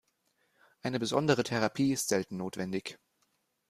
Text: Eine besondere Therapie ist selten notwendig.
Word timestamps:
Eine 0.81 0.97
besondere 0.97 1.43
Therapie 1.43 1.91
ist 1.93 2.07
selten 2.09 2.37
notwendig. 2.37 2.97